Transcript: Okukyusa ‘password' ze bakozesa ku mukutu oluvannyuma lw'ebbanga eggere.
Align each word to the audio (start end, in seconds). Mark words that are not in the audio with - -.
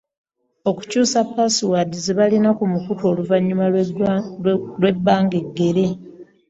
Okukyusa 0.69 1.19
‘password' 1.33 1.93
ze 2.03 2.11
bakozesa 2.19 2.49
ku 2.57 2.63
mukutu 2.71 3.03
oluvannyuma 3.11 3.65
lw'ebbanga 4.81 5.35
eggere. 5.41 5.85